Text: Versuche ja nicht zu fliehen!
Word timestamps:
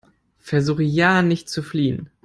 Versuche 0.39 0.81
ja 0.81 1.21
nicht 1.21 1.47
zu 1.47 1.61
fliehen! 1.61 2.09